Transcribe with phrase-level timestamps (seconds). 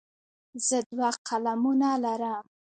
[0.67, 2.45] زه دوه قلمونه لرم.